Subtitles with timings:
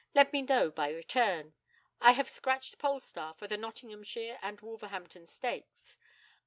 [0.15, 1.53] Let me know by return.
[1.99, 5.99] I have scratched Polestar for the Nottinghamshire and Wolverhampton Stakes.